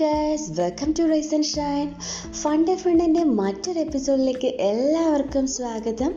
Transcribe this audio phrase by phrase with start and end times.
[0.00, 1.94] Guys welcome to rise and shine
[2.32, 6.12] fund ഫണ്ടിന്റെ മറ്റൊരു എപ്പിസോഡിലേക്ക് എല്ലാവർക്കും സ്വാഗതം.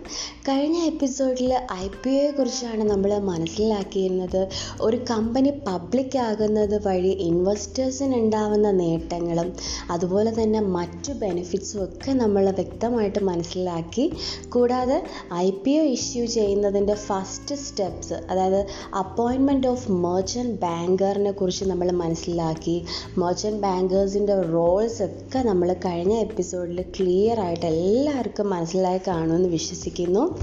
[0.49, 4.47] കഴിഞ്ഞ എപ്പിസോഡിൽ ഐ പി ഒയെ കുറിച്ചാണ് നമ്മൾ മനസ്സിലാക്കിയിരുന്നത്.
[4.82, 9.54] ഒരു കമ്പനി പബ്ലിക് ആകുന്നത് വഴി ഇൻവെസ്റ്റേഴ്സിന് ഉണ്ടാവുന്ന നേട്ടങ്ങളും
[9.91, 14.13] അതുപോലെ തന്നെ മറ്റു ബെനിഫിറ്റ്സും ഒക്കെ നമ്മൾ വ്യക്തമായിട്ട് മനസ്സിലാക്കി.
[14.50, 15.04] കൂടാതെ
[15.34, 18.65] ഐ പി ഒ ഇഷ്യൂ ചെയ്യുന്നതിന്റെ ഫസ്റ്റ് സ്റ്റെപ്സ് അതായത്
[19.00, 22.86] അപ്പോയിൻമെന്റ് ഓഫ് മെർച്ചൻ ബാങ്കറിനെ കുറിച്ച് നമ്മൾ മനസ്സിലാക്കി.
[23.18, 30.39] മെർച്ചന്റ് ബാങ്കേഴ്സിന്റെ റോൾസ് ഒക്കെ നമ്മൾ കഴിഞ്ഞ എപ്പിസോഡിൽ ക്ലിയർ ആയിട്ട് എല്ലാവർക്കും മനസ്സിലായി കാണുമെന്ന് വിശ്വസിക്കുന്നു.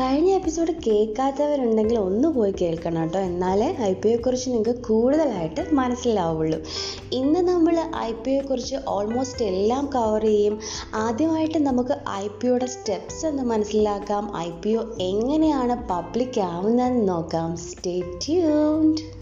[0.00, 3.18] കഴിഞ്ഞ എപ്പിസോഡ് കേൾക്കാത്തവരുണ്ടെങ്കിൽ ഒന്ന് പോയി കേൾക്കണം കേട്ടോ.
[3.18, 6.58] എന്നാലേ ഐ പി ഒയെക്കുറിച്ച് നിങ്ങൾക്ക് കൂടുതലായിട്ട് മനസ്സിലാവുള്ളൂ.
[7.12, 10.60] ഇന്ന് നമ്മൾ ഐ പി ഒയെക്കുറിച്ച് ഓൾമോസ്റ്റ് എല്ലാം കവർ ചെയ്യും.
[10.94, 14.36] ആദ്യമായിട്ട് നമുക്ക് ഐ പി ഒയുടെ സ്റ്റെപ്സ് ഒന്ന് മനസ്സിലാക്കാം.
[14.36, 17.56] ഐ പി ഒ എങ്ങനെയാണ് പബ്ലിക് ആവുന്നതെന്ന് നോക്കാം.
[17.56, 19.20] Stay tuned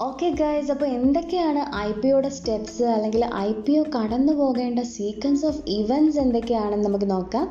[0.00, 4.80] O okay guys അപ്പോൾ എന്തൊക്കെയാണ് ഐ പി ഒയുടെ സ്റ്റെപ്സ് അല്ലെങ്കിൽ ഐ പി ഒ കടന്നു പോകേണ്ട
[4.94, 7.44] സീക്വൻസ് ഓഫ് ഇവന്റ്സ് എന്തൊക്കെയാണെന്ന് നമുക്ക് നോക്കാം.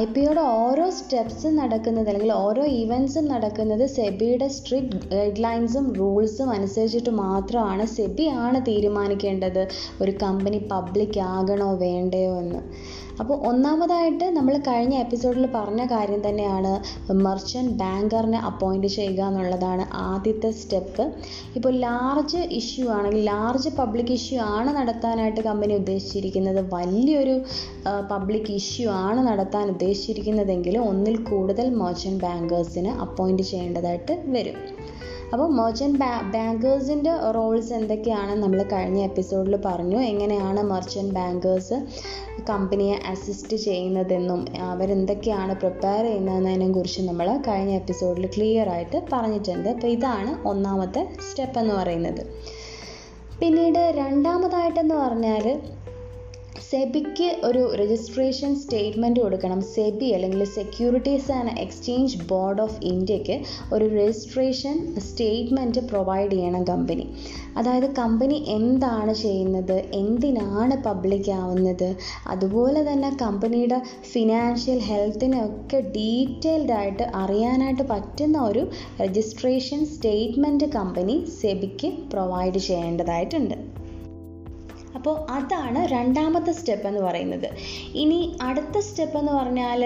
[0.00, 6.50] ഐ പി ഒയുടെ ഓരോ സ്റ്റെപ്സ് നടക്കുന്നത് അല്ലെങ്കിൽ ഓരോ ഇവന്റ്സും നടക്കുന്നത് സെബിയുടെ സ്ട്രിക്റ്റ് ഗൈഡ് ലൈൻസും റൂൾസും
[6.58, 9.62] അനുസരിച്ചിട്ട് മാത്രമാണ് സെബി ആണ് തീരുമാനിക്കേണ്ടത്.
[10.02, 12.62] ഒരു കമ്പനി പബ്ലിക് ആകണോ വേണ്ടയോ എന്ന്.
[13.22, 16.70] അപ്പോൾ ഒന്നാമതായിട്ട് നമ്മൾ കഴിഞ്ഞ എപ്പിസോഡിൽ പറഞ്ഞ കാര്യം തന്നെയാണ്
[17.24, 21.04] മെർച്ചന്റ് ബാങ്കറിനെ അപ്പോയിന്റ് ചെയ്യുക എന്നുള്ളതാണ് ആദ്യത്തെ സ്റ്റെപ്പ്
[21.56, 21.72] ഇപ്പോൾ
[22.10, 26.60] ലാർജ് ഇഷ്യൂ ആണെങ്കിൽ ലാർജ് പബ്ലിക് ഇഷ്യൂ ആണ് നടത്താനായിട്ട് കമ്പനി ഉദ്ദേശിച്ചിരിക്കുന്നത്.
[26.72, 27.34] വലിയൊരു
[28.12, 34.58] പബ്ലിക് ഇഷ്യൂ ആണ് നടത്താൻ ഉദ്ദേശിച്ചിരിക്കുന്നതെങ്കിൽ ഒന്നിൽ കൂടുതൽ മെർച്ചന്റ് ബാങ്കേഴ്സിന് അപ്പോയിന്റ് ചെയ്യേണ്ടതായിട്ട് വരും.
[35.32, 39.98] അപ്പോൾ മെർച്ചന്റ് ബാ ബാങ്കേഴ്സിന്റെ റോൾസ് എന്തൊക്കെയാണെന്ന് നമ്മൾ കഴിഞ്ഞ എപ്പിസോഡിൽ പറഞ്ഞു.
[40.02, 41.76] എങ്ങനെയാണ് മെർച്ചന്റ് ബാങ്കേഴ്സ്
[42.48, 49.68] കമ്പനിയെ അസിസ്റ്റ് ചെയ്യുന്നതെന്നും അവരെന്തൊക്കെയാണ് പ്രിപ്പയർ ചെയ്യുന്നതിനെ കുറിച്ച് നമ്മൾ കഴിഞ്ഞ എപ്പിസോഡിൽ ക്ലിയർ ആയിട്ട് പറഞ്ഞിട്ടുണ്ട്.
[49.68, 52.22] അപ്പോൾ ഇതാണ് ഒന്നാമത്തെ സ്റ്റെപ്പ് എന്ന് പറയുന്നത്.
[53.40, 55.46] പിന്നീട് രണ്ടാമതായിട്ടെന്ന് പറഞ്ഞാൽ
[56.58, 59.60] സെബിക്ക് ഒരു രജിസ്ട്രേഷൻ സ്റ്റേറ്റ്മെന്റ് കൊടുക്കണം.
[59.60, 63.40] സെബി അല്ലെങ്കിൽ securities and exchange board of ഇന്ത്യയ്ക്ക്
[63.74, 67.14] ഒരു രജിസ്ട്രേഷൻ സ്റ്റേറ്റ്മെന്റ് പ്രൊവൈഡ് ചെയ്യണം കമ്പനി
[67.56, 69.84] അതായത് കമ്പനി എന്താണ് ചെയ്യുന്നത്?
[69.94, 71.96] എന്തിനാണ് പബ്ലിക് ആവുന്നത്?
[72.26, 73.82] അതുപോലെ തന്നെ കമ്പനിയുടെ
[74.12, 78.70] ഫിനാൻഷ്യൽ ഹെൽത്തിനൊക്കെ ഡീറ്റെയിൽഡ് ആയിട്ട് അറിയാനായിട്ട് പറ്റുന്ന ഒരു
[79.02, 83.79] രജിസ്ട്രേഷൻ സ്റ്റേറ്റ്മെന്റ് കമ്പനി സെബിക്ക് പ്രൊവൈഡ് ചെയ്യേണ്ടതായിട്ടുണ്ട്.
[84.96, 87.46] അപ്പോൾ അതാണ് രണ്ടാമത്തെ സ്റ്റെപ്പ് എന്ന് പറയുന്നത്.
[88.02, 89.82] ഇനി അടുത്ത സ്റ്റെപ്പ് എന്ന് പറഞ്ഞാൽ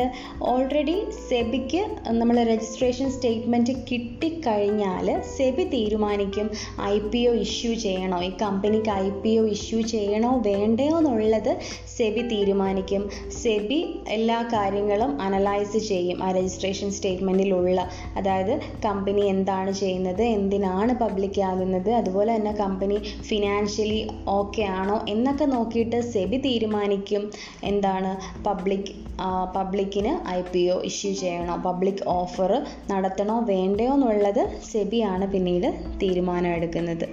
[0.53, 0.97] ഓൾറെഡി
[1.28, 1.82] സെബിക്ക്
[2.20, 6.48] നമ്മൾ രജിസ്ട്രേഷൻ സ്റ്റേറ്റ്മെന്റ് കിട്ടിക്കഴിഞ്ഞാൽ സെബി തീരുമാനിക്കും
[6.93, 11.53] ഐ പി ഒ ഇഷ്യൂ ചെയ്യണോ ഈ കമ്പനിക്ക് ഐ പി ഒ ഇഷ്യൂ ചെയ്യണോ വേണ്ടയോ എന്നുള്ളത്
[11.97, 13.03] സെബി തീരുമാനിക്കും.
[13.43, 13.81] സെബി
[14.16, 17.78] എല്ലാ കാര്യങ്ങളും അനലൈസ് ചെയ്യും ആ രജിസ്ട്രേഷൻ സ്റ്റേറ്റ്മെന്റിലുള്ള
[18.16, 18.54] അതായത്
[18.87, 22.98] കമ്പനി എന്താണ് ചെയ്യുന്നത് എന്തിനാണ് പബ്ലിക് ആകുന്നത് അതുപോലെ തന്നെ കമ്പനി
[23.31, 24.00] ഫിനാൻഷ്യലി
[24.38, 27.31] ഓക്കെ ആണോ എന്നൊക്കെ നോക്കിയിട്ട് സെബി തീരുമാനിക്കും.
[27.65, 28.43] എന്താണ്?
[28.44, 29.05] പബ്ലിക്
[29.56, 31.56] പബ്ലിക്കിന് ഐ പി ഒ ഇഷ്യൂ ചെയ്യണോ?
[31.56, 37.09] പബ്ലിക് ഓഫർ നടത്തണോ വേണ്ടയോ എന്നുള്ളത് സെബിയാണ് പിന്നീട് തീരുമാനം എടുക്കുന്നത്.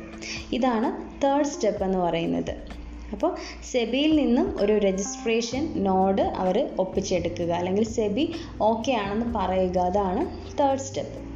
[0.54, 0.90] ഇതാണ്
[1.24, 2.82] തേർഡ് സ്റ്റെപ്പ് എന്ന് പറയുന്നത്.
[3.12, 3.36] അപ്പോൾ
[3.72, 7.52] സെബിയിൽ നിന്നും ഒരു രജിസ്ട്രേഷൻ നോഡ് അവർ ഒപ്പിച്ചെടുക്കുക.
[7.52, 9.78] അല്ലെങ്കിൽ സെബി ഓക്കെ ആണെന്ന് പറയുക.
[9.78, 10.26] അതാണ്
[10.60, 11.31] തേർഡ് സ്റ്റെപ്പ്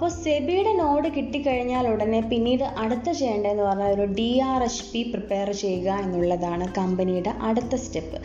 [0.00, 5.48] അപ്പോൾ സെബിയുടെ നോഡ് കിട്ടിക്കഴിഞ്ഞാൽ ഉടനെ പിന്നീട് അടുത്ത ചെയ്യേണ്ടതെന്ന് പറഞ്ഞാൽ ഒരു D R H P prepare
[5.62, 8.18] ചെയ്യുക എന്നുള്ളതാണ് കമ്പനിയുടെ അടുത്ത സ്റ്റെപ്പ്.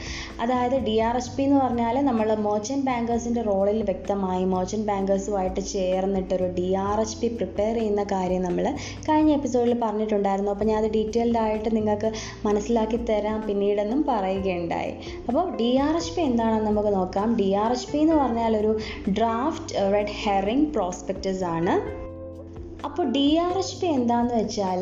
[0.43, 6.47] അതായത് ഡി ആർ എച്ച് പി എന്ന് പറഞ്ഞാൽ നമ്മൾ മോച്ചൻ ബാങ്കേഴ്സിന്റെ റോളിൽ വ്യക്തമായി മോച്ചൻ ബാങ്കേഴ്സുമായിട്ട് ചേർന്നിട്ടൊരു
[6.59, 8.67] D R H P prepare ചെയ്യുന്ന കാര്യം നമ്മൾ
[9.09, 10.53] കഴിഞ്ഞ എപ്പിസോഡിൽ പറഞ്ഞിട്ടുണ്ടായിരുന്നു.
[10.55, 12.11] അപ്പോൾ ഞാൻ അത് ഡീറ്റെയിൽഡ് ആയിട്ട് നിങ്ങൾക്ക്
[12.47, 14.95] മനസ്സിലാക്കി തരാം പിന്നീടെന്നും പറയുകയുണ്ടായി.
[15.27, 17.35] അപ്പോൾ ഡി ആർ എച്ച് പി എന്താണെന്ന് നമുക്ക് നോക്കാം.
[17.41, 18.73] ഡി ആർ എച്ച് പി എന്ന് പറഞ്ഞാൽ ഒരു
[19.19, 21.61] ഡ്രാഫ്റ്റ് റെഡ് ഹെറിംഗ് പ്രോസ്പെക്റ്റസ് ആണ്.
[21.65, 22.04] बनाना
[22.87, 24.81] അപ്പോൾ ഡി ആർ എച്ച് പി എന്താന്ന് വെച്ചാൽ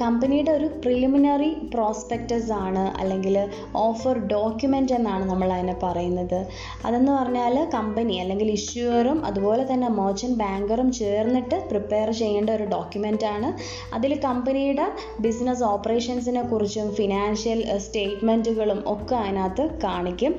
[0.00, 3.36] കമ്പനിയുടെ ഒരു പ്രിലിമിനറി പ്രോസ്പെക്റ്റസ് ആണ് അല്ലെങ്കിൽ
[3.82, 6.40] ഓഫർ ഡോക്യുമെന്റ് എന്നാണ് നമ്മൾ അതിനെ പറയുന്നത്.
[6.86, 13.50] അതെന്ന് പറഞ്ഞാൽ കമ്പനി അല്ലെങ്കിൽ ഇഷ്യൂവറും അതുപോലെ തന്നെ മെർച്ചന്റ് ബാങ്കറും ചേർന്നിട്ട് പ്രിപ്പയർ ചെയ്യേണ്ട ഒരു ഡോക്യുമെന്റ് ആണ്.
[13.98, 14.86] അതിൽ കമ്പനിയുടെ
[15.26, 20.34] ബിസിനസ് ഓപ്പറേഷൻസിനെ കുറിച്ചും ഫിനാൻഷ്യൽ സ്റ്റേറ്റ്മെന്റുകളും ഒക്കെ അതിനകത്ത് കാണിക്കും.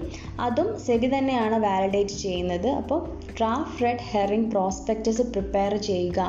[0.48, 2.70] അതും സെബി തന്നെയാണ് വാലിഡേറ്റ് ചെയ്യുന്നത്.
[2.82, 3.02] അപ്പോൾ
[3.40, 6.20] draft red herring prospectus prepare ചെയ്യുക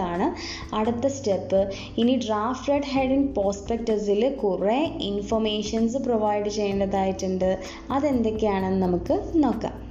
[0.00, 0.26] എന്നുള്ളതാണ്
[0.74, 1.60] അടുത്ത സ്റ്റെപ്പ്.
[1.98, 7.50] ഇനി ഡ്രാഫ്റ്റ് റെഡ് ഇൻ പ്രോസ്പെക്റ്റസിൽ കുറേ ഇൻഫർമേഷൻസ് പ്രൊവൈഡ് ചെയ്യേണ്ടതായിട്ടുണ്ട്.
[7.90, 9.89] അതെന്തൊക്കെയാണെന്ന് നമുക്ക് നോക്കാം.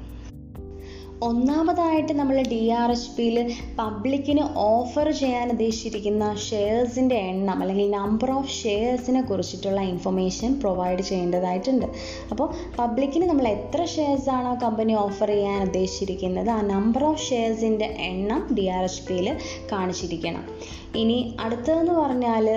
[1.27, 3.38] ഒന്നാമതായിട്ട് നമ്മൾ ഡി ആർ എച്ച് പിയിൽ
[3.80, 11.88] പബ്ലിക്കിന് ഓഫർ ചെയ്യാൻ ഉദ്ദേശിച്ചിരിക്കുന്ന ഷെയർസിന്റെ എണ്ണം അല്ലെങ്കിൽ നമ്പർ ഓഫ് ഷെയർസിനെ കുറിച്ചിട്ടുള്ള ഇൻഫർമേഷൻ പ്രൊവൈഡ് ചെയ്യേണ്ടതായിട്ടുണ്ട്.
[12.31, 12.48] അപ്പോൾ
[12.80, 18.68] പബ്ലിക്കിന് നമ്മൾ എത്ര ഷെയർസ് ആണോ കമ്പനി ഓഫർ ചെയ്യാൻ ഉദ്ദേശിച്ചിരിക്കുന്നത് ആ നമ്പർ ഓഫ് ഷെയർസിന്റെ എണ്ണം ഡി
[18.77, 19.30] ആർ എച്ച് പിയിൽ
[19.74, 20.45] കാണിച്ചിരിക്കണം.
[20.95, 22.48] ഇനി അടുത്തതെന്ന് പറഞ്ഞാൽ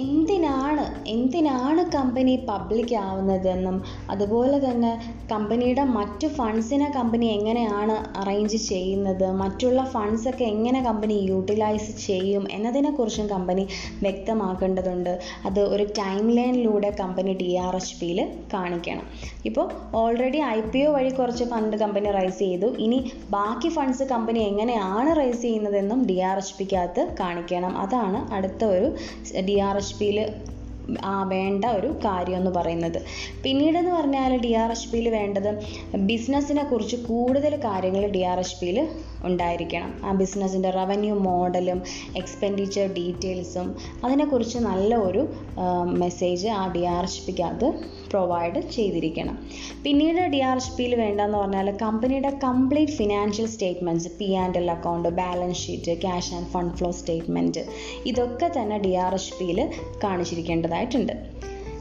[0.00, 3.76] എന്തിനാണ് എന്തിനാണ് കമ്പനി പബ്ലിക് ആവുന്നതെന്നും
[4.12, 4.90] അതുപോലെ തന്നെ
[5.32, 13.64] കമ്പനിയുടെ മറ്റു ഫണ്ട്സിനെ കമ്പനി എങ്ങനെയാണ് അറേഞ്ച് ചെയ്യുന്നത് മറ്റുള്ള ഫണ്ട്സൊക്കെ എങ്ങനെ കമ്പനി യൂട്ടിലൈസ് ചെയ്യും എന്നതിനെക്കുറിച്ചും കമ്പനി
[14.04, 15.12] വ്യക്തമാക്കേണ്ടതുണ്ട്.
[15.50, 18.20] അത് ഒരു ടൈം ലൈനിലൂടെ കമ്പനി ഡി ആർ എച്ച് പിയിൽ
[18.54, 19.06] കാണിക്കണം.
[19.50, 19.66] ഇപ്പോൾ
[20.02, 22.70] ഓൾറെഡി ഐ പി ഒ വഴി കുറച്ച് ഫണ്ട് കമ്പനി റൈസ് ചെയ്തു.
[22.86, 23.00] ഇനി
[23.36, 27.74] ബാക്കി ഫണ്ട്സ് കമ്പനി എങ്ങനെയാണ് റൈസ് ചെയ്യുന്നതെന്നും ഡി ആർ എച്ച് പിക്കകത്ത് കാണിക്കണം.
[27.84, 28.88] അതാണ് അടുത്ത ഒരു
[29.48, 30.18] ഡി ആർ എച്ച് പിയിൽ
[31.06, 32.98] ആ വേണ്ട ഒരു കാര്യം എന്ന് പറയുന്നത്.
[33.44, 35.48] പിന്നീടെന്ന് പറഞ്ഞാൽ ഡി ആർ എച്ച് പിയിൽ വേണ്ടത്
[36.10, 38.78] ബിസിനസ്സിനെ കുറിച്ച് കൂടുതൽ കാര്യങ്ങൾ ഡി ആർ എച്ച് പിയിൽ
[39.24, 39.90] ഉണ്ടായിരിക്കണം.
[40.04, 41.80] ആ ബിസിനസ്സിന്റെ റവന്യൂ മോഡലും
[42.16, 43.68] എക്സ്പെൻഡിച്ചർ ഡീറ്റെയിൽസും
[44.04, 45.24] അതിനെക്കുറിച്ച് നല്ല ഒരു
[46.04, 47.70] മെസ്സേജ് ആ ഡി ആർ എച്ച് പിക്കകത്ത്
[48.12, 49.36] പ്രൊവൈഡ് ചെയ്തിരിക്കണം.
[49.84, 55.08] പിന്നീട് ഡി ആർ എച്ച് പിയിൽ വേണ്ടതെന്ന് പറഞ്ഞാൽ കമ്പനിയുടെ complete financial statements P and L account
[55.20, 57.64] balance sheet cash and fund flow statement
[58.06, 59.60] ഇതൊക്കെ തന്നെ ഡി ആർ എച്ച് പിയിൽ
[60.04, 61.14] കാണിച്ചിരിക്കേണ്ടതായിട്ടുണ്ട്.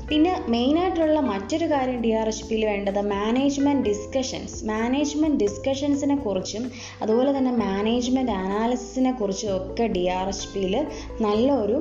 [0.09, 6.71] പിന്നെ മെയിനായിട്ടുള്ള മറ്റൊരു കാര്യം ഡി ആർ എച്ച് പിയിൽ വേണ്ടത് മാനേജ്മെന്റ് ഡിസ്കഷൻസ് മാനേജ്മെന്റ് ഡിസ്കഷൻസിനെ കുറിച്ചും
[7.01, 10.75] അതുപോലെ തന്നെ മാനേജ്മെന്റ് അനാലിസിസിനെ കുറിച്ചും ഒക്കെ ഡി ആർ എച്ച് പിയിൽ
[11.21, 11.77] നല്ലൊരു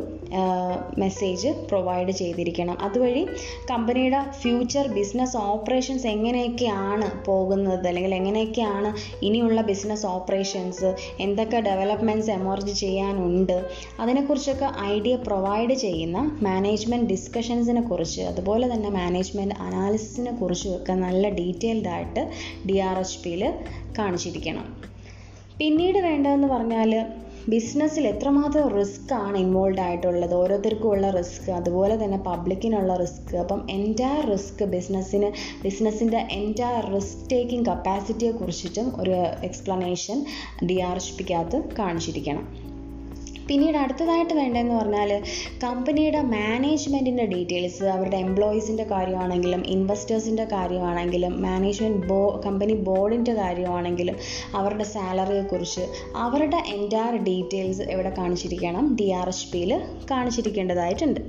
[0.99, 2.77] മെസ്സേജ് പ്രൊവൈഡ് ചെയ്തിരിക്കണം.
[2.81, 3.27] അതുവഴി
[3.71, 7.89] കമ്പനിയുടെ ഫ്യൂച്ചർ ബിസിനസ് ഓപ്പറേഷൻസ് എങ്ങനെയൊക്കെയാണ് പോകുന്നത്?
[7.89, 8.95] അല്ലെങ്കിൽ എങ്ങനെയൊക്കെയാണ്
[9.25, 13.65] ഇനിയുള്ള ബിസിനസ് ഓപ്പറേഷൻസ് എന്തൊക്കെ ഡെവലപ്മെന്റ്സ് എമർജ് ചെയ്യാനുണ്ട്?
[14.01, 21.89] അതിനെക്കുറിച്ചൊക്കെ ഐഡിയ പ്രൊവൈഡ് ചെയ്യുന്ന മാനേജ്മെന്റ് ഡിസ്കഷൻസിനെ കുറിച്ച് അതുപോലെ തന്നെ മാനേജ്മെന്റ് അനാലിസിസിനെ കുറിച്ചും ഒക്കെ നല്ല ഡീറ്റെയിൽഡ്
[21.89, 22.31] ആയിട്ട്
[22.67, 23.55] ഡി ആർ എച്ച് പിയിൽ
[23.99, 24.67] കാണിച്ചിരിക്കണം.
[25.59, 26.91] പിന്നീട് വേണ്ടതെന്ന് പറഞ്ഞാൽ
[27.53, 30.35] ബിസിനസ്സിൽ എത്രമാത്രം റിസ്ക് ആണ് ഇൻവോൾവ് ആയിട്ടുള്ളത്?
[30.35, 33.37] ഓരോരുത്തർക്കും ഉള്ള റിസ്ക് അതുപോലെ തന്നെ പബ്ലിക്കിനുള്ള റിസ്ക്.
[33.37, 35.29] അപ്പം എന്റയർ റിസ്ക് ബിസിനസ്സിന്
[35.65, 39.17] ബിസിനസ്സിന്റെ എന്റയർ റിസ്ക് ടേക്കിംഗ് കപ്പാസിറ്റിയെ കുറിച്ചിട്ടും ഒരു
[39.51, 40.19] എക്സ്പ്ലനേഷൻ
[40.67, 42.45] ഡി ആർ എച്ച് പിക്കകത്ത് കാണിച്ചിരിക്കണം.
[43.49, 45.23] പിന്നീട് അടുത്തതായിട്ട് വേണ്ടതെന്ന് പറഞ്ഞാൽ
[45.63, 54.17] കമ്പനിയുടെ മാനേജ്മെന്റിന്റെ ഡീറ്റെയിൽസ് അവരുടെ എംപ്ലോയീസിന്റെ കാര്യമാണെങ്കിലും ഇൻവെസ്റ്റേഴ്സിന്റെ കാര്യമാണെങ്കിലും മാനേജ്മെന്റ് ബോ കമ്പനി ബോർഡിന്റെ കാര്യമാണെങ്കിലും
[54.55, 55.85] അവരുടെ സാലറിയെക്കുറിച്ച്
[56.17, 58.97] അവരുടെ എന്റയർ ഡീറ്റെയിൽസ് ഇവിടെ കാണിച്ചിരിക്കണം?
[59.01, 59.73] ഡി ആർ എച്ച് പിയിൽ
[60.11, 61.21] കാണിച്ചിരിക്കേണ്ടതായിട്ടുണ്ട്.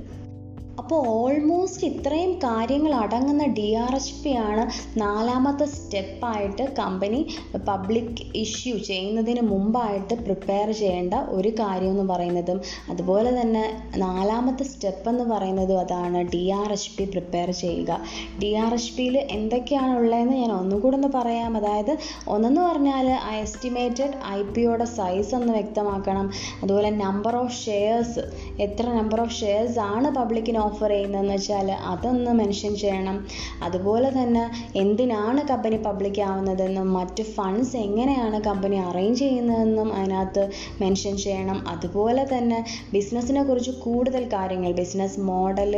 [0.88, 4.64] അപ്പോൾ ഓൾമോസ്റ്റ് ഇത്രയും കാര്യങ്ങൾ അടങ്ങുന്ന ഡി ആർ എച്ച് പി ആണ്
[5.00, 7.20] നാലാമത്തെ സ്റ്റെപ്പായിട്ട് കമ്പനി
[7.68, 12.62] പബ്ലിക് ഇഷ്യൂ ചെയ്യുന്നതിന് മുമ്പായിട്ട് പ്രിപ്പയർ ചെയ്യേണ്ട ഒരു കാര്യം എന്ന് പറയുന്നതും.
[12.90, 13.64] അതുപോലെ തന്നെ
[13.98, 18.00] നാലാമത്തെ സ്റ്റെപ്പ് എന്ന് പറയുന്നതും അതാണ് D R H P prepare ചെയ്യുക.
[18.44, 21.58] ഡി ആർ എച്ച് പിയിൽ എന്തൊക്കെയാണ് ഉള്ളതെന്ന് ഞാൻ ഒന്നും കൂടെ ഒന്ന് പറയാം.
[21.58, 21.94] അതായത്
[22.28, 23.10] ഒന്നെന്ന് പറഞ്ഞാൽ
[23.42, 26.32] എസ്റ്റിമേറ്റഡ് ഐ പി ഒയുടെ സൈസ് ഒന്ന് വ്യക്തമാക്കണം.
[26.64, 28.24] അതുപോലെ നമ്പർ ഓഫ് ഷെയർസ്
[28.68, 33.18] എത്ര നമ്പർ ഓഫ് ഷെയർസ് ആണ് പബ്ലിക്കിന് ഓഫർ ചെയ്യുന്നതെന്ന് വെച്ചാൽ അതൊന്ന് മെൻഷൻ ചെയ്യണം.
[33.64, 34.44] അതുപോലെ തന്നെ
[34.76, 40.44] എന്തിനാണ് കമ്പനി പബ്ലിക് ആവുന്നതെന്നും മറ്റ് ഫണ്ട്സ് എങ്ങനെയാണ് കമ്പനി അറേഞ്ച് ചെയ്യുന്നതെന്നും അതിനകത്ത്
[40.82, 41.68] മെൻഷൻ ചെയ്യണം.
[41.68, 42.60] അതുപോലെ തന്നെ
[42.94, 45.72] ബിസിനസ്സിനെ കുറിച്ച് കൂടുതൽ കാര്യങ്ങൾ ബിസിനസ് മോഡൽ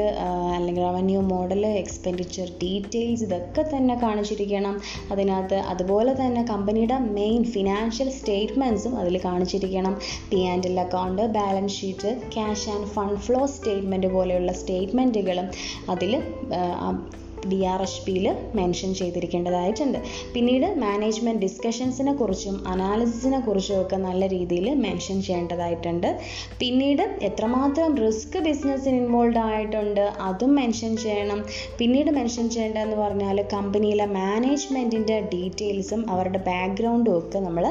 [0.56, 4.76] അല്ലെങ്കിൽ റവന്യൂ മോഡൽ എക്സ്പെൻഡിച്ചർ ഡീറ്റെയിൽസ് ഇതൊക്കെ തന്നെ കാണിച്ചിരിക്കണം
[5.12, 5.58] അതിനകത്ത്.
[5.74, 9.96] അതുപോലെ തന്നെ കമ്പനിയുടെ മെയിൻ ഫിനാൻഷ്യൽ സ്റ്റേറ്റ്മെന്റ്സും അതിൽ കാണിച്ചിരിക്കണം.
[10.32, 14.52] P and L account balance sheet cash and fund flow statement പോലെയുള്ള
[14.90, 15.48] സ്റ്റേറ്റ്മെന്റുകളും
[15.94, 16.14] അതിൽ
[17.52, 18.26] ഡി ആർ എച്ച് പിയിൽ
[18.58, 19.98] മെൻഷൻ ചെയ്തിരിക്കേണ്ടതായിട്ടുണ്ട്.
[20.34, 26.10] പിന്നീട് മാനേജ്മെന്റ് ഡിസ്കഷൻസിനെ കുറിച്ചും അനാലിസിസിനെ കുറിച്ചും ഒക്കെ നല്ല രീതിയിൽ മെൻഷൻ ചെയ്യേണ്ടതായിട്ടുണ്ട്.
[26.62, 31.42] പിന്നീട് എത്രമാത്രം റിസ്ക് ബിസിനസ്സിന് ഇൻവോൾവ് ആയിട്ടുണ്ട് അതും മെൻഷൻ ചെയ്യണം.
[31.82, 37.68] പിന്നീട് മെൻഷൻ ചെയ്യേണ്ടതെന്ന് പറഞ്ഞാൽ കമ്പനിയിലെ മാനേജ്മെന്റിന്റെ ഡീറ്റെയിൽസും അവരുടെ ബാക്ക്ഗ്രൗണ്ടും ഒക്കെ നമ്മൾ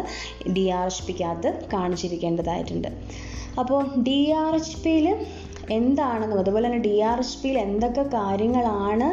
[0.57, 2.91] ഡി ആർ എച്ച് പിക്കകത്ത് കാണിച്ചിരിക്കേണ്ടതായിട്ടുണ്ട്.
[3.61, 5.07] അപ്പോൾ ഡി ആർ എച്ച് പിയിൽ
[5.71, 9.09] എന്താണെന്നും അതുപോലെ തന്നെ ഡി ആർ എച്ച് പിയിൽ എന്തൊക്കെ കാര്യങ്ങളാണ്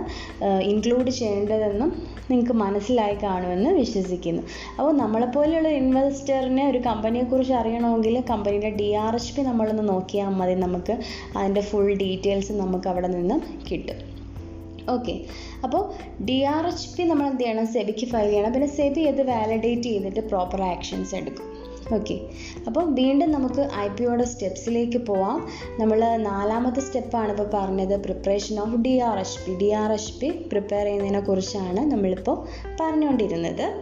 [0.61, 1.89] ഇൻക്ലൂഡ് ചെയ്യേണ്ടതെന്നും
[2.29, 4.41] നിങ്ങൾക്ക് മനസ്സിലായി കാണുമെന്ന് വിശ്വസിക്കുന്നു.
[4.79, 10.55] അപ്പോൾ നമ്മളെപ്പോലെയുള്ള ഇൻവെസ്റ്ററിന് ഒരു കമ്പനിയെക്കുറിച്ച് അറിയണമെങ്കിൽ കമ്പനിയുടെ ഡി ആർ എച്ച് പി നമ്മളൊന്ന് നോക്കിയാൽ മതി.
[10.55, 10.93] നമുക്ക്
[11.37, 13.39] അതിന്റെ ഫുൾ ഡീറ്റെയിൽസ് നമുക്ക് അവിടെ നിന്ന്
[13.71, 13.99] കിട്ടും.
[14.89, 15.13] ഓക്കെ
[15.63, 15.83] അപ്പോൾ
[16.25, 17.67] ഡി ആർ എച്ച് പി നമ്മൾ എന്ത് ചെയ്യണം?
[17.67, 18.53] സെബിക്ക് ഫയൽ ചെയ്യണം.
[18.53, 21.54] പിന്നെ സെബി അത് വാലിഡേറ്റ് ചെയ്തിട്ട് പ്രോപ്പർ ആക്ഷൻസ് എടുക്കും.
[21.93, 22.21] ഓക്കെ
[22.67, 25.47] അപ്പം വീണ്ടും നമുക്ക് ഐ പി ഒയുടെ സ്റ്റെപ്സിലേക്ക് പോവാം.
[25.79, 28.03] നമ്മൾ നാലാമത്തെ സ്റ്റെപ്പാണ് ഇപ്പോൾ പറഞ്ഞത്.
[28.03, 32.47] Preparation of D R S P D R S P prepare ചെയ്യുന്നതിനെ കുറിച്ചാണ് നമ്മളിപ്പോൾ
[32.81, 33.81] പറഞ്ഞുകൊണ്ടിരുന്നത്.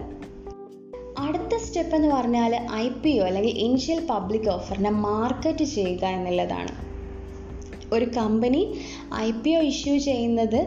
[1.17, 6.92] അടുത്ത സ്റ്റെപ്പ് എന്ന് പറഞ്ഞാൽ ഐ പി ഒ അല്ലെങ്കിൽ ഇനിഷ്യൽ പബ്ലിക് ഓഫറിനെ മാർക്കറ്റ് ചെയ്യുക എന്നുള്ളതാണ്.
[7.95, 8.62] ഒരു company
[9.25, 10.59] I P O issue ചെയ്യുന്നത്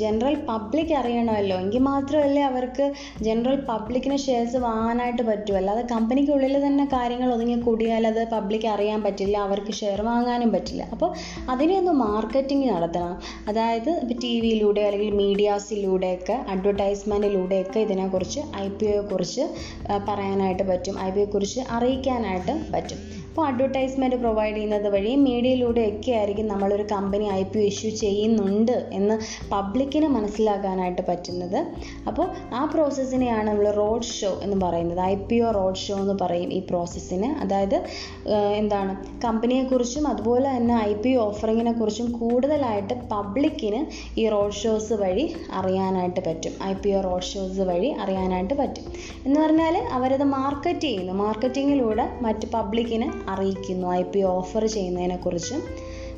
[0.00, 1.56] ജനറൽ പബ്ലിക് അറിയണമല്ലോ.
[1.64, 2.86] എങ്കിൽ മാത്രമല്ലേ അവർക്ക്
[3.26, 5.54] ജനറൽ പബ്ലിക്കിന് ഷെയർസ് വാങ്ങാനായിട്ട് പറ്റൂ.
[5.60, 10.82] അല്ലാതെ കമ്പനിക്കുള്ളിൽ തന്നെ കാര്യങ്ങൾ ഒതുങ്ങി കൂടിയാൽ അത് പബ്ലിക് അറിയാൻ പറ്റില്ല അവർക്ക് ഷെയർ വാങ്ങാനും പറ്റില്ല.
[10.96, 11.10] അപ്പോൾ
[11.54, 13.14] അതിനെ ഒന്ന് മാർക്കറ്റിംഗ് നടത്തണം.
[13.50, 19.46] അതായത് ഇപ്പോൾ ടി വിയിലൂടെ അല്ലെങ്കിൽ മീഡിയാസിലൂടെയൊക്കെ അഡ്വർടൈസ്മെന്റിലൂടെയൊക്കെ ഇതിനെക്കുറിച്ച് ഐ പി ഒയെക്കുറിച്ച്
[20.08, 20.96] പറയാനായിട്ട് പറ്റും.
[21.06, 23.00] ഐ പി ഒയെക്കുറിച്ച് അറിയിക്കാനായിട്ട് പറ്റും.
[23.30, 29.16] അപ്പോൾ അഡ്വർടൈസ്മെന്റ് പ്രൊവൈഡ് ചെയ്യുന്നത് വഴി മീഡിയയിലൂടെ ഒക്കെ ആയിരിക്കും നമ്മളൊരു കമ്പനി ഐ പി ഇഷ്യൂ ചെയ്യുന്നുണ്ട് എന്ന്
[29.52, 31.66] പബ്ലിക്കിന് മനസ്സിലാക്കാനായിട്ട് പറ്റുന്നത്.
[32.06, 35.00] അപ്പോൾ ആ പ്രോസസ്സിനെയാണ് നമ്മൾ റോഡ് ഷോ എന്ന് പറയുന്നത്.
[35.00, 37.76] I P O road show എന്ന് പറയും ഈ പ്രോസസ്സിന് അതായത്
[38.60, 43.86] എന്താണ് കമ്പനിയെക്കുറിച്ചും അതുപോലെ തന്നെ ഐ പി ഓഫറിങ്ങിനെ കുറിച്ചും കൂടുതലായിട്ട് പബ്ലിക്കിന്
[44.20, 46.52] ഈ റോഡ് ഷോസ് വഴി അറിയാനായിട്ട് പറ്റും.
[46.64, 48.84] I P O road shows വഴി അറിയാനായിട്ട് പറ്റും.
[49.26, 51.12] എന്ന് പറഞ്ഞാൽ അവരത് മാർക്കറ്റ് ചെയ്യുന്നു.
[51.12, 55.62] മാർക്കറ്റിങ്ങിലൂടെ മറ്റ് പബ്ലിക്കിന് അറിയിക്കുന്നു ഐ പി ഓഫർ ചെയ്യുന്നതിനെക്കുറിച്ചും.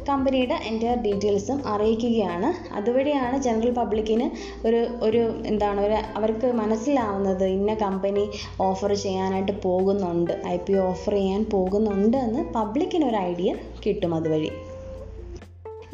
[0.08, 2.74] കമ്പനിയുടെ എന്റെ ഡീറ്റെയിൽസും അറിയിക്കുകയാണ്.
[2.74, 4.30] അതുവഴിയാണ് ജനറൽ പബ്ലിക്കിന്
[4.66, 8.30] ഒരു ഒരു എന്താണ് ഒരു അവർക്ക് മനസ്സിലാവുന്നത് ഇന്ന കമ്പനി
[8.60, 13.54] ഓഫർ ചെയ്യാനായിട്ട് പോകുന്നുണ്ട് ഐ പി ഓഫർ ചെയ്യാൻ പോകുന്നുണ്ട് എന്ന് പബ്ലിക്കിന് ഒരു ഐഡിയ
[13.86, 14.50] കിട്ടും അതുവഴി.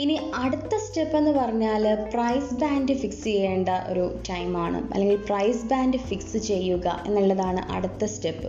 [0.02, 6.36] ഇനി അടുത്ത സ്റ്റെപ്പ് എന്ന് പറഞ്ഞാൽ പ്രൈസ് ബാൻഡ് ഫിക്സ് ചെയ്യേണ്ട ഒരു ടൈമാണ് അല്ലെങ്കിൽ പ്രൈസ് ബാൻഡ് ഫിക്സ്
[6.36, 8.48] ചെയ്യുക എന്നുള്ളതാണ് അടുത്ത സ്റ്റെപ്പ്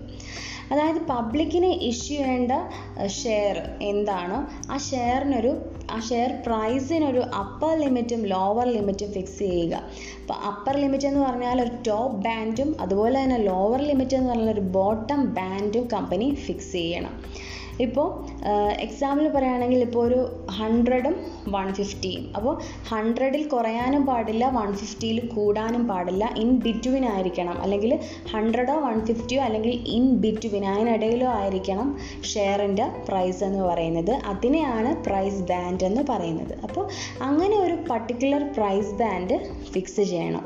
[0.71, 2.51] അതായത് പബ്ലിക്കിന് ഇഷ്യൂ ചെയ്യേണ്ട
[3.07, 4.39] ഷെയർ എന്താണോ?
[4.71, 5.51] ആ ഷെയറിനൊരു
[5.91, 9.75] ആ ഷെയർ പ്രൈസിനൊരു അപ്പർ ലിമിറ്റും ലോവർ ലിമിറ്റും ഫിക്സ് ചെയ്യുക.
[10.21, 14.61] അപ്പോൾ അപ്പർ ലിമിറ്റ് എന്ന് പറഞ്ഞാൽ ഒരു ടോപ്പ് ബാൻഡും അതുപോലെ തന്നെ ലോവർ ലിമിറ്റ് എന്ന് പറഞ്ഞാൽ ഒരു
[14.77, 17.15] ബോട്ടം ബാൻഡും കമ്പനി ഫിക്സ് ചെയ്യണം.
[17.81, 18.07] ഇപ്പോൾ
[18.85, 20.19] എക്സാമ്പിൾ പറയുകയാണെങ്കിൽ ഇപ്പോൾ ഒരു
[20.51, 21.15] ഹൺഡ്രഡും
[21.49, 22.53] വൺ ഫിഫ്റ്റിയും അപ്പോൾ
[22.89, 27.57] ഹൺഡ്രഡിൽ കുറയാനും പാടില്ല വൺ ഫിഫ്റ്റിയിൽ കൂടാനും പാടില്ല ഇൻ ബിറ്റ്വീൻ ആയിരിക്കണം.
[27.61, 27.99] അല്ലെങ്കിൽ
[28.33, 31.89] ഹൺഡ്രഡോ വൺ ഫിഫ്റ്റിയോ അല്ലെങ്കിൽ ഇൻ ബിറ്റ്വീൻ അതിനിടയിലോ ആയിരിക്കണം
[32.33, 34.13] ഷെയറിന്റെ പ്രൈസ് എന്ന് പറയുന്നത്.
[34.31, 36.53] അതിനെയാണ് പ്രൈസ് ബാൻഡ് എന്ന് പറയുന്നത്.
[36.63, 36.85] അപ്പോൾ
[37.21, 39.37] അങ്ങനെ ഒരു പർട്ടിക്കുലർ പ്രൈസ് ബാൻഡ്
[39.71, 40.45] ഫിക്സ് ചെയ്യണം.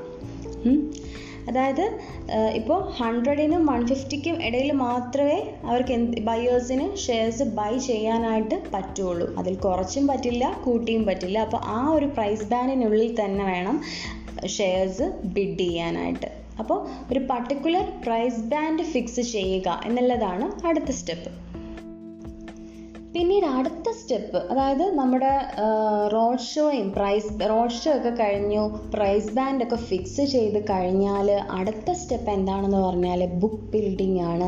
[1.48, 1.86] അതായത്
[2.60, 9.28] ഇപ്പോൾ ഹൺഡ്രഡിനും വൺ ഫിഫ്റ്റിക്കും ഇടയിൽ മാത്രമേ അവർക്ക് എന്ത് ബയേഴ്സിന് ഷെയർസ് ബൈ ചെയ്യാനായിട്ട് പറ്റുള്ളൂ.
[9.42, 11.40] അതിൽ കുറച്ചും പറ്റില്ല കൂട്ടിയും പറ്റില്ല.
[11.48, 13.78] അപ്പോൾ ആ ഒരു പ്രൈസ് ബാനിനുള്ളിൽ തന്നെ വേണം
[14.58, 16.30] ഷെയർസ് ബിഡ് ചെയ്യാനായിട്ട്.
[16.60, 16.80] അപ്പോൾ
[17.12, 21.32] ഒരു പർട്ടിക്കുലർ പ്രൈസ് ബാൻഡ് ഫിക്സ് ചെയ്യുക എന്നുള്ളതാണ് അടുത്ത സ്റ്റെപ്പ്
[23.16, 25.32] പിന്നീട് അടുത്ത സ്റ്റെപ്പ് അതായത് നമ്മുടെ
[26.14, 31.28] റോഡ് ഷോയും പ്രൈസ് റോഡ് ഷോ ഒക്കെ കഴിഞ്ഞു പ്രൈസ് ബാൻഡ് ഒക്കെ ഫിക്സ് ചെയ്ത് കഴിഞ്ഞാൽ
[31.58, 34.48] അടുത്ത സ്റ്റെപ്പ് എന്താണെന്ന് പറഞ്ഞാൽ ബുക്ക് ബിൽഡിംഗ് ആണ്.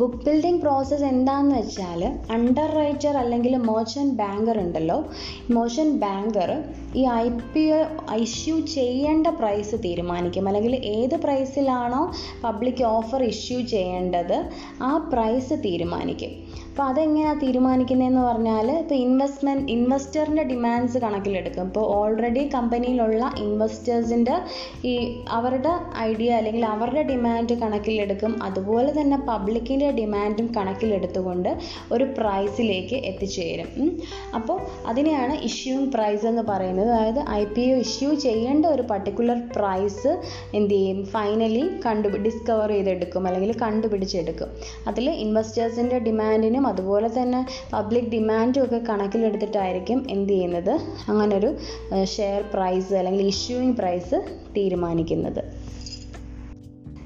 [0.00, 2.02] ബുക്ക് ബിൽഡിംഗ് പ്രോസസ്സ് എന്താണെന്ന് വെച്ചാൽ
[2.36, 4.98] അണ്ടർ റൈറ്റർ അല്ലെങ്കിൽ മോർച്ചന്റ് ബാങ്കർ ഉണ്ടല്ലോ
[5.56, 6.52] മോർച്ചന്റ് ബാങ്കർ
[7.00, 7.80] ഈ ഐ പി ഒ
[8.26, 10.46] ഇഷ്യൂ ചെയ്യേണ്ട പ്രൈസ് തീരുമാനിക്കും.
[10.50, 12.02] അല്ലെങ്കിൽ ഏത് പ്രൈസിലാണോ
[12.44, 14.38] പബ്ലിക് ഓഫർ ഇഷ്യൂ ചെയ്യേണ്ടത്
[14.90, 16.34] ആ പ്രൈസ് തീരുമാനിക്കും.
[16.72, 21.64] അപ്പോൾ അതെങ്ങനെയാണ് തീരുമാനിക്കുന്നതെന്ന് പറഞ്ഞാൽ ഇപ്പോൾ ഇൻവെസ്റ്റ്മെന്റ് ഇൻവെസ്റ്ററിന്റെ ഡിമാൻഡ്സ് കണക്കിലെടുക്കും.
[21.64, 24.36] ഇപ്പോൾ ഓൾറെഡി കമ്പനിയിലുള്ള ഇൻവെസ്റ്റേഴ്സിന്റെ
[24.84, 28.42] ഈ അവരുടെ ഐഡിയ അല്ലെങ്കിൽ അവരുടെ ഡിമാൻഡ് കണക്കിലെടുക്കും.
[28.42, 31.58] അതുപോലെ തന്നെ പബ്ലിക്കിന്റെ ഡിമാൻഡും കണക്കിലെടുത്തുകൊണ്ട്
[31.92, 34.00] ഒരു പ്രൈസിലേക്ക് എത്തിച്ചേരും.
[34.34, 36.90] അപ്പോൾ അതിനെയാണ് ഇഷ്യൂങ് പ്രൈസ് എന്ന് പറയുന്നത്.
[36.90, 40.22] അതായത് ഐ പി ഒ ഇഷ്യൂ ചെയ്യേണ്ട ഒരു പർട്ടിക്കുലർ പ്രൈസ്
[40.54, 41.04] എന്ത് ചെയ്യും?
[41.04, 44.48] ഫൈനലി കണ്ടു ഡിസ്കവർ ചെയ്തെടുക്കും അല്ലെങ്കിൽ കണ്ടുപിടിച്ചെടുക്കും.
[44.88, 50.74] അതിൽ ഇൻവെസ്റ്റേഴ്സിന്റെ ഡിമാൻഡിനും അതുപോലെ തന്നെ പബ്ലിക് ഡിമാൻഡും ഒക്കെ കണക്കിലെടുത്തിട്ടായിരിക്കും എന്ത് ചെയ്യുന്നത്?
[51.08, 51.56] അങ്ങനൊരു
[52.04, 54.20] ഷെയർ പ്രൈസ് അല്ലെങ്കിൽ ഇഷ്യൂയിങ് പ്രൈസ്
[54.56, 55.72] തീരുമാനിക്കുന്നത്.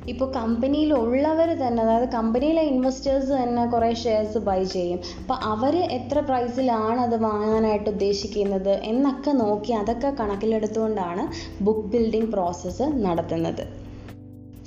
[0.08, 5.00] ഇപ്പോൾ കമ്പനിയിലുള്ളവർ തന്നെ അതായത് കമ്പനിയിലെ ഇൻവെസ്റ്റേഴ്സ് തന്നെ കുറേ ഷെയർസ് ബൈ ചെയ്യും.
[5.20, 11.28] അപ്പോൾ അവർ എത്ര പ്രൈസിലാണ് അത് വാങ്ങാനായിട്ട് ഉദ്ദേശിക്കുന്നത് എന്നൊക്കെ നോക്കി അതൊക്കെ കണക്കിലെടുത്തുകൊണ്ടാണ്
[11.64, 13.64] ബുക്ക് ബിൽഡിംഗ് പ്രോസസ്സ് നടത്തുന്നത്.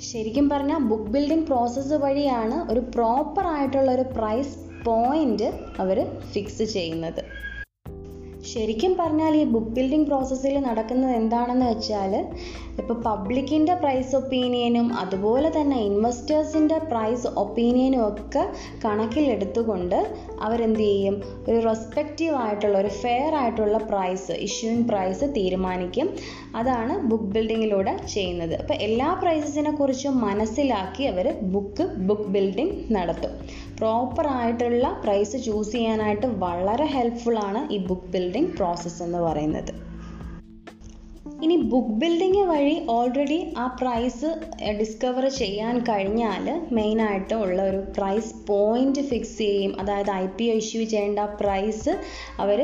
[0.00, 7.40] ശരിക്കും പറഞ്ഞാൽ ബുക്ക് ബിൽഡിംഗ് പ്രോസസ്സ് വഴിയാണ് ഒരു പ്രോപ്പർ ആയിട്ടുള്ള ഒരു പ്രൈസ് പോയിന്റ് അവർ ഫിക്സ് ചെയ്യുന്നത്.
[8.54, 12.26] ശരിക്കും പറഞ്ഞാൽ ഈ ബുക്ക് ബിൽഡിംഗ് പ്രോസസ്സിൽ നടക്കുന്നത് എന്താണെന്ന് വെച്ചാൽ
[12.78, 18.52] ഇപ്പോൾ പബ്ലിക്കിന്റെ പ്രൈസ് ഒപ്പീനിയനും അതുപോലെ തന്നെ ഇൻവെസ്റ്റേഴ്സിന്റെ പ്രൈസ് ഒപ്പീനിയനും ഒക്കെ
[18.84, 21.22] കണക്കിലെടുത്തുകൊണ്ട് അവരെന്ത് ചെയ്യും?
[21.48, 26.10] ഒരു റെസ്പെക്റ്റീവ് ആയിട്ടുള്ള ഒരു ഫെയർ ആയിട്ടുള്ള പ്രൈസ് ഇഷ്യൂയിങ് പ്രൈസ് തീരുമാനിക്കും.
[26.56, 28.54] അതാണ് ബുക്ക് ബിൽഡിങ്ങിലൂടെ ചെയ്യുന്നത്.
[28.60, 33.30] അപ്പോൾ എല്ലാ പ്രൈസസിനെ കുറിച്ചും മനസ്സിലാക്കി അവർ ബുക്ക് ബുക്ക് ബിൽഡിംഗ് നടത്തും.
[33.80, 39.72] പ്രോപ്പർ ആയിട്ടുള്ള പ്രൈസ് ചൂസ് ചെയ്യാനായിട്ട് വളരെ ഹെൽപ്ഫുൾ ആണ് ഈ ബുക്ക് ബിൽഡിംഗ് പ്രോസസ്സ് എന്ന് പറയുന്നത്.
[41.44, 44.28] ഇനി ബുക്ക് ബിൽഡിംഗ് വഴി ഓൾറെഡി ആ പ്രൈസ്
[44.78, 46.44] ഡിസ്കവർ ചെയ്യാൻ കഴിഞ്ഞാൽ
[46.76, 49.72] മെയിനായിട്ട് ഉള്ള ഒരു പ്രൈസ് പോയിന്റ് ഫിക്സ് ചെയ്യും.
[49.80, 51.92] അതായത് ഐ പി ഒ ഇഷ്യൂ ചെയ്യേണ്ട പ്രൈസ്
[52.42, 52.60] അവർ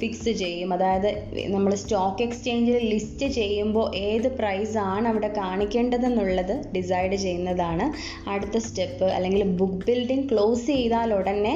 [0.00, 0.72] ഫിക്സ് ചെയ്യും.
[0.76, 1.08] അതായത്
[1.54, 7.86] നമ്മൾ സ്റ്റോക്ക് എക്സ്ചേഞ്ചിൽ ലിസ്റ്റ് ചെയ്യുമ്പോൾ ഏത് പ്രൈസ് ആണ് അവിടെ കാണിക്കേണ്ടതെന്നുള്ളത് ഡിസൈഡ് ചെയ്യുന്നതാണ്
[8.34, 11.54] അടുത്ത സ്റ്റെപ്പ് അല്ലെങ്കിൽ ബുക്ക് ബിൽഡിംഗ് ക്ലോസ് ചെയ്താൽ ഉടനെ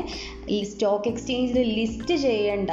[0.65, 2.71] സ്റ്റോക്ക് എക്സ്ചേഞ്ചിൽ ലിസ്റ്റ് ചെയ്യേണ്ട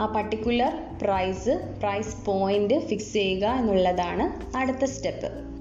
[0.00, 5.55] ആ particular price price point fix ചെയ്യുക എന്നുള്ളതാണ് അടുത്ത സ്റ്റെപ്പ്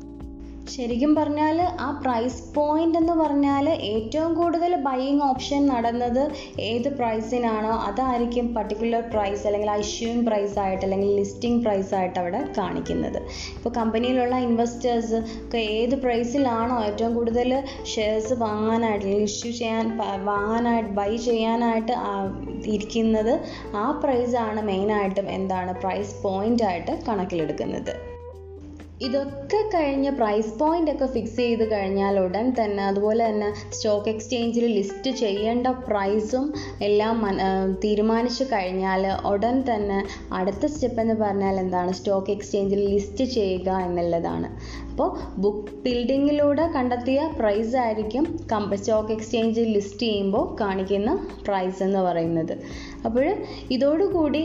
[0.74, 6.22] ശരിക്കും പറഞ്ഞാൽ ആ പ്രൈസ് പോയിന്റ് എന്ന് പറഞ്ഞാൽ ഏറ്റവും കൂടുതൽ ബൈയിങ് ഓപ്ഷൻ നടന്നത്
[6.70, 12.42] ഏത് പ്രൈസിനാണോ അതായിരിക്കും പർട്ടിക്കുലർ പ്രൈസ് അല്ലെങ്കിൽ ആ ഇഷ്യൂയിങ് പ്രൈസ് ആയിട്ട് അല്ലെങ്കിൽ ലിസ്റ്റിംഗ് പ്രൈസ് ആയിട്ട് അവിടെ
[12.58, 13.20] കാണിക്കുന്നത്.
[13.58, 17.52] ഇപ്പോൾ കമ്പനിയിലുള്ള ഇൻവെസ്റ്റേഴ്സ് ഒക്കെ ഏത് പ്രൈസിലാണോ ഏറ്റവും കൂടുതൽ
[17.94, 19.86] ഷെയർസ് വാങ്ങാനായിട്ട് അല്ലെങ്കിൽ ഇഷ്യൂ ചെയ്യാൻ
[20.32, 21.96] വാങ്ങാനായിട്ട് ബൈ ചെയ്യാനായിട്ട്
[22.76, 23.34] ഇരിക്കുന്നത്
[23.76, 28.15] ആ പ്രൈസാണ് മെയിനായിട്ടും എന്താണ് പ്രൈസ് പോയിന്റ് ആയിട്ട് കണക്കിലെടുക്കുന്നത്.
[29.02, 35.12] ഇതൊക്കെ കഴിഞ്ഞ് പ്രൈസ് പോയിന്റ് ഒക്കെ ഫിക്സ് ചെയ്ത് കഴിഞ്ഞാൽ ഉടൻ തന്നെ അതുപോലെ തന്നെ സ്റ്റോക്ക് എക്സ്ചേഞ്ചിൽ ലിസ്റ്റ്
[35.12, 36.46] ചെയ്യേണ്ട പ്രൈസും
[36.82, 37.18] എല്ലാം
[37.84, 40.00] തീരുമാനിച്ചു കഴിഞ്ഞാൽ ഉടൻ തന്നെ
[40.32, 41.92] അടുത്ത സ്റ്റെപ്പ് എന്ന് പറഞ്ഞാൽ എന്താണ്?
[41.92, 44.50] സ്റ്റോക്ക് എക്സ്ചേഞ്ചിൽ ലിസ്റ്റ് ചെയ്യുക എന്നുള്ളതാണ്.
[44.96, 45.10] അപ്പോൾ
[45.44, 51.10] ബുക്ക് ബിൽഡിങ്ങിലൂടെ കണ്ടെത്തിയ പ്രൈസ് ആയിരിക്കും കമ്പ സ്റ്റോക്ക് എക്സ്ചേഞ്ചിൽ ലിസ്റ്റ് ചെയ്യുമ്പോൾ കാണിക്കുന്ന
[51.48, 52.54] പ്രൈസ് എന്ന് പറയുന്നത്.
[53.08, 53.26] അപ്പോൾ
[53.76, 54.44] ഇതോടുകൂടി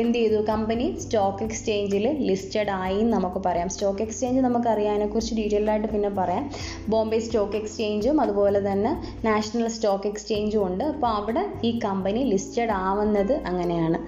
[0.00, 0.38] എന്ത് ചെയ്തു?
[0.50, 3.68] കമ്പനി സ്റ്റോക്ക് എക്സ്ചേഞ്ചിൽ ലിസ്റ്റഡ് ആയി നമുക്ക് പറയാം.
[3.68, 6.50] സ്റ്റോക്ക് എക്സ്ചേഞ്ച് നമുക്ക് അതിനെക്കുറിച്ച് ഡീറ്റെയിൽ ആയിട്ട് പിന്നെ പറയാം.
[6.88, 8.92] ബോംബെ സ്റ്റോക്ക് എക്സ്ചേഞ്ചും അതുപോലെ തന്നെ
[9.28, 10.84] നാഷണൽ സ്റ്റോക്ക് എക്സ്ചേഞ്ചും ഉണ്ട്.
[10.84, 14.00] അപ്പോൾ അവിടെ ഈ കമ്പനി ലിസ്റ്റഡ് ആവുന്നത് അങ്ങനെയാണ്.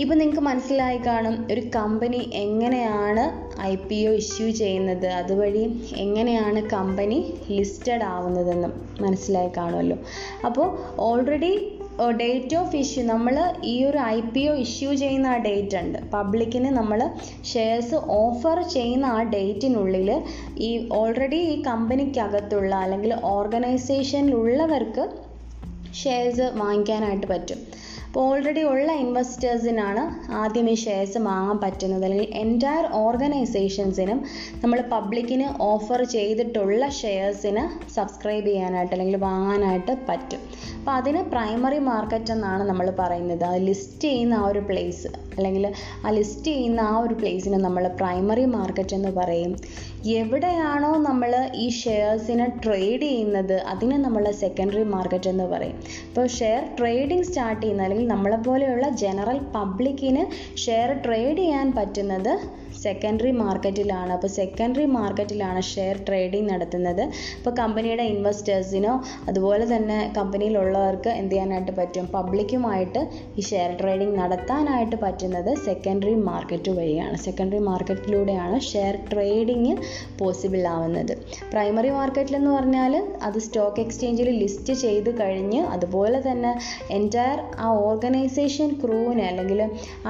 [0.00, 3.24] ഇപ്പം നിങ്ങൾക്ക് മനസ്സിലായി കാണും ഒരു കമ്പനി എങ്ങനെയാണ്
[3.60, 5.06] ഐ പി ഒ ഇഷ്യൂ ചെയ്യുന്നത്.
[5.06, 5.64] അതുവഴി
[5.96, 7.18] എങ്ങനെയാണ് കമ്പനി
[7.50, 9.98] ലിസ്റ്റഡ് ആവുന്നതെന്നും മനസ്സിലായി കാണുമല്ലോ.
[10.46, 10.68] അപ്പോൾ
[10.98, 11.52] ഓൾറെഡി
[12.20, 13.34] ഡേറ്റ് ഓഫ് ഇഷ്യൂ നമ്മൾ
[13.64, 15.98] ഈ ഒരു ഐ പി ഒ ഇഷ്യൂ ചെയ്യുന്ന ആ ഡേറ്റ് ഉണ്ട്.
[16.14, 17.00] പബ്ലിക്കിന് നമ്മൾ
[17.52, 20.10] ഷെയർസ് ഓഫർ ചെയ്യുന്ന ആ ഡേറ്റിനുള്ളിൽ
[20.68, 25.04] ഈ ഓൾറെഡി ഈ കമ്പനിക്കകത്തുള്ള അല്ലെങ്കിൽ ഓർഗനൈസേഷനിലുള്ളവർക്ക്
[26.02, 27.60] ഷെയർസ് വാങ്ങിക്കാനായിട്ട് പറ്റും.
[28.12, 30.02] അപ്പോൾ ഓൾറെഡി ഉള്ള ഇൻവെസ്റ്റേഴ്സിനാണ്
[30.40, 34.18] ആദ്യം ഈ ഷെയർസ് വാങ്ങാൻ പറ്റുന്നത് അല്ലെങ്കിൽ എന്റയർ ഓർഗനൈസേഷൻസിനും
[34.62, 37.62] നമ്മൾ പബ്ലിക്കിന് ഓഫർ ചെയ്തിട്ടുള്ള ഷെയർസിന്
[37.96, 40.42] സബ്സ്ക്രൈബ് ചെയ്യാനായിട്ട് അല്ലെങ്കിൽ വാങ്ങാനായിട്ട് പറ്റും.
[40.78, 43.44] അപ്പോൾ അതിന് പ്രൈമറി മാർക്കറ്റ് എന്നാണ് നമ്മൾ പറയുന്നത്.
[43.50, 45.64] അത് ലിസ്റ്റ് ചെയ്യുന്ന ആ ഒരു പ്ലേസ് അല്ലെങ്കിൽ
[46.06, 49.52] ആ ലിസ്റ്റ് ചെയ്യുന്ന ആ ഒരു പ്ലേസിന് നമ്മൾ പ്രൈമറി മാർക്കറ്റ് എന്ന് പറയും.
[50.20, 51.32] എവിടെയാണോ നമ്മൾ
[51.64, 55.76] ഈ ഷെയർസിനെ ട്രേഡ് ചെയ്യുന്നത് അതിനെ നമ്മൾ സെക്കൻഡറി മാർക്കറ്റ് എന്ന് പറയും.
[56.08, 60.22] ഇപ്പോൾ ഷെയർ ട്രേഡിംഗ് സ്റ്റാർട്ട് ചെയ്യുന്ന അല്ലെങ്കിൽ നമ്മളെപ്പോലെയുള്ള ജനറൽ പബ്ലിക്കിന്
[60.58, 62.32] ഷെയർ ട്രേഡ് ചെയ്യാൻ പറ്റുന്നത്
[62.84, 67.02] സെക്കൻഡറി മാർക്കറ്റിലാണ് അപ്പോൾ സെക്കൻഡറി മാർക്കറ്റിലാണ് ഷെയർ ട്രേഡിംഗ് നടത്തുന്നത്.
[67.38, 68.94] അപ്പോൾ കമ്പനിയുടെ ഇൻവെസ്റ്റേഴ്സിനോ
[69.30, 72.06] അതുപോലെ തന്നെ കമ്പനിയിലുള്ളവർക്ക് എന്ത് ചെയ്യാനായിട്ട് പറ്റും?
[72.16, 73.02] പബ്ലിക്കുമായിട്ട്
[73.38, 77.16] ഈ ഷെയർ ട്രേഡിംഗ് നടത്താനായിട്ട് പറ്റുന്നത് സെക്കൻഡറി മാർക്കറ്റ് വഴിയാണ്.
[77.26, 79.74] സെക്കൻഡറി മാർക്കറ്റിലൂടെയാണ് ഷെയർ ട്രേഡിംഗ്
[80.20, 81.14] പോസിബിൾ ആവുന്നത്.
[81.52, 82.92] പ്രൈമറി മാർക്കറ്റിൽ എന്ന് പറഞ്ഞാൽ
[83.28, 86.52] അത് സ്റ്റോക്ക് എക്സ്ചേഞ്ചിൽ ലിസ്റ്റ് ചെയ്ത് കഴിഞ്ഞ് അതുപോലെ തന്നെ
[86.98, 89.60] എന്റയർ ആ ഓർഗനൈസേഷൻ ക്രൂവിന് അല്ലെങ്കിൽ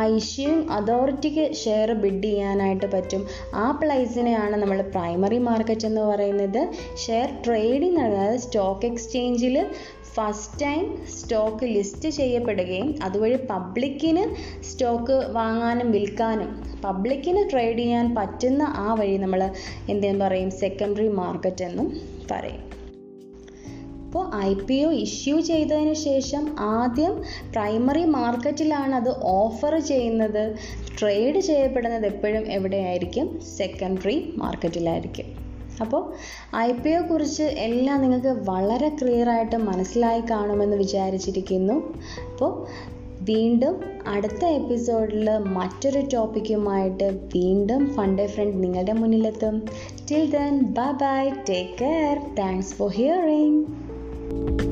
[0.00, 3.22] ആ ഇഷ്യൂയിങ് അതോറിറ്റിക്ക് ഷെയർ ബിഡ് ചെയ്യാൻ ചെയ്യാനായിട്ട് പറ്റും.
[3.54, 6.60] ആ പ്ലൈസിനെയാണ് നമ്മൾ പ്രൈമറി മാർക്കറ്റ് എന്ന് പറയുന്നത്.
[7.06, 9.56] ഷെയർ ട്രേഡിംഗ് അതായത് സ്റ്റോക്ക് എക്സ്ചേഞ്ചിൽ
[10.14, 10.82] ഫസ്റ്റ് ടൈം
[11.18, 14.24] സ്റ്റോക്ക് ലിസ്റ്റ് ചെയ്യപ്പെടുകയും അതുവഴി പബ്ലിക്കിന്
[14.70, 16.50] സ്റ്റോക്ക് വാങ്ങാനും വിൽക്കാനും
[16.84, 19.42] പബ്ലിക്കിന് ട്രേഡ് ചെയ്യാൻ പറ്റുന്ന ആ വഴി നമ്മൾ
[19.88, 20.50] എന്തെന്ന് പറയും?
[20.50, 21.88] സെക്കൻഡറി മാർക്കറ്റ് എന്നും
[22.30, 22.71] പറയും.
[24.12, 27.22] അപ്പോൾ ഐ പി ഒ ഇഷ്യൂ ചെയ്തതിന് ശേഷം ആദ്യം
[27.52, 30.54] പ്രൈമറി മാർക്കറ്റിലാണ് അത് ഓഫർ ചെയ്യുന്നത്.
[31.00, 33.40] ട്രേഡ് ചെയ്യപ്പെടുന്നത് എപ്പോഴും എവിടെയായിരിക്കും?
[33.56, 35.24] സെക്കൻഡറി മാർക്കറ്റിലായിരിക്കും.
[35.80, 36.12] അപ്പോൾ
[36.56, 41.74] ഐ പി ഒ കുറിച്ച് എല്ലാം നിങ്ങൾക്ക് വളരെ ക്ലിയർ ആയിട്ട് മനസ്സിലായി കാണുമെന്ന് വിചാരിച്ചിരിക്കുന്നു.
[42.32, 42.66] അപ്പോൾ
[43.20, 49.66] വീണ്ടും അടുത്ത എപ്പിസോഡിൽ മറ്റൊരു ടോപ്പിക്കുമായിട്ട് വീണ്ടും ഫണ്ടേ ഫ്രണ്ട് നിങ്ങളുടെ മുന്നിലെത്തും.
[50.10, 53.91] Till then bye bye take care thanks for hearing
[54.32, 54.71] you